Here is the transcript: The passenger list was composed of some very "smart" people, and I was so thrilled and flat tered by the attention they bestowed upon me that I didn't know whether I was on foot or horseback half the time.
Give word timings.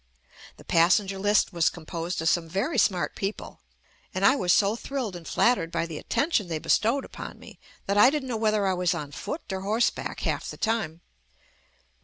The 0.57 0.65
passenger 0.65 1.19
list 1.19 1.53
was 1.53 1.69
composed 1.69 2.23
of 2.23 2.29
some 2.29 2.49
very 2.49 2.79
"smart" 2.79 3.15
people, 3.15 3.59
and 4.15 4.25
I 4.25 4.35
was 4.35 4.51
so 4.51 4.75
thrilled 4.75 5.15
and 5.15 5.27
flat 5.27 5.59
tered 5.59 5.69
by 5.71 5.85
the 5.85 5.99
attention 5.99 6.47
they 6.47 6.57
bestowed 6.57 7.05
upon 7.05 7.37
me 7.37 7.59
that 7.85 7.99
I 7.99 8.09
didn't 8.09 8.29
know 8.29 8.35
whether 8.35 8.65
I 8.65 8.73
was 8.73 8.95
on 8.95 9.11
foot 9.11 9.41
or 9.53 9.59
horseback 9.61 10.21
half 10.21 10.49
the 10.49 10.57
time. 10.57 11.01